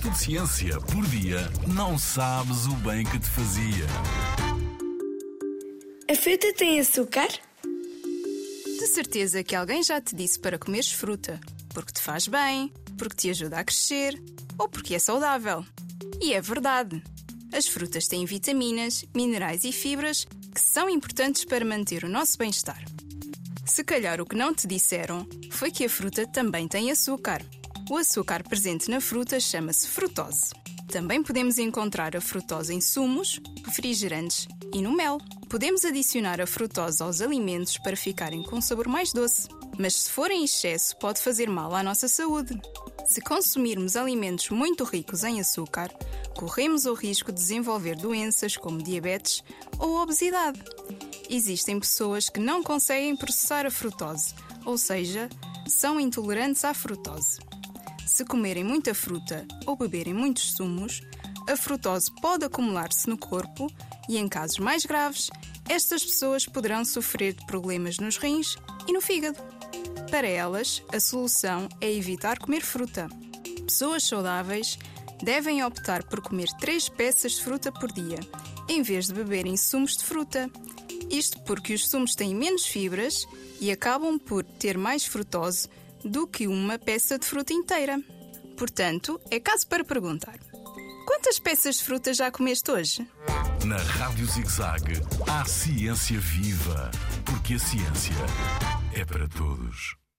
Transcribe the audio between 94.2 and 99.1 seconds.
ZigZag, há ciência viva, porque a ciência é